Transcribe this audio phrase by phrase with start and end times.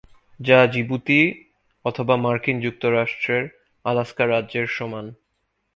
[0.39, 1.19] যা জিবুতি
[1.85, 3.43] অথবা মার্কিন যুক্তরাষ্ট্রের
[3.85, 5.05] আলাস্কা রাজ্যের সমান।